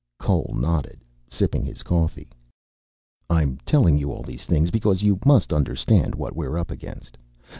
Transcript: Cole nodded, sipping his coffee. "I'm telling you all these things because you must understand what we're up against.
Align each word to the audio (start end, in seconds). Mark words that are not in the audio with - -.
Cole 0.17 0.55
nodded, 0.57 0.99
sipping 1.29 1.63
his 1.63 1.83
coffee. 1.83 2.31
"I'm 3.29 3.57
telling 3.67 3.99
you 3.99 4.11
all 4.11 4.23
these 4.23 4.45
things 4.45 4.71
because 4.71 5.03
you 5.03 5.19
must 5.27 5.53
understand 5.53 6.15
what 6.15 6.35
we're 6.35 6.57
up 6.57 6.71
against. 6.71 7.19